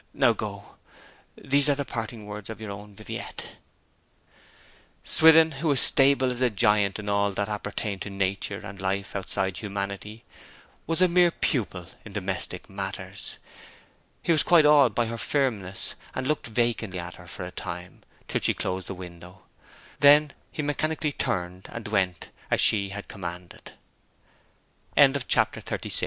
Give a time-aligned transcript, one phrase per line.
[0.15, 0.77] Now go.
[1.37, 3.57] These are the parting words of your own Viviette!'
[5.03, 9.15] Swithin, who was stable as a giant in all that appertained to nature and life
[9.15, 10.23] outside humanity,
[10.87, 13.37] was a mere pupil in domestic matters.
[14.23, 18.01] He was quite awed by her firmness, and looked vacantly at her for a time,
[18.27, 19.43] till she closed the window.
[19.99, 23.73] Then he mechanically turned, and went, as she had commanded.
[24.97, 25.99] XXXVII A week had passed